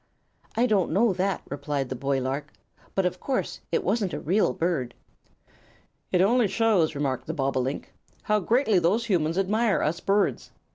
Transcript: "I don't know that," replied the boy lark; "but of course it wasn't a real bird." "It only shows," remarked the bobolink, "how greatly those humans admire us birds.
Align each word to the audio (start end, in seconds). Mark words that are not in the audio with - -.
"I 0.57 0.65
don't 0.65 0.89
know 0.91 1.13
that," 1.13 1.43
replied 1.47 1.89
the 1.89 1.95
boy 1.95 2.19
lark; 2.21 2.51
"but 2.95 3.05
of 3.05 3.19
course 3.19 3.61
it 3.71 3.83
wasn't 3.83 4.13
a 4.15 4.19
real 4.19 4.51
bird." 4.51 4.95
"It 6.11 6.21
only 6.21 6.47
shows," 6.47 6.95
remarked 6.95 7.27
the 7.27 7.35
bobolink, 7.35 7.93
"how 8.23 8.39
greatly 8.39 8.79
those 8.79 9.05
humans 9.05 9.37
admire 9.37 9.83
us 9.83 9.99
birds. 9.99 10.49